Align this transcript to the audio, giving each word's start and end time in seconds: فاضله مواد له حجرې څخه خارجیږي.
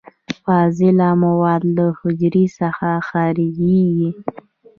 فاضله 0.43 1.09
مواد 1.23 1.63
له 1.75 1.85
حجرې 1.99 2.45
څخه 2.59 2.89
خارجیږي. 3.07 4.07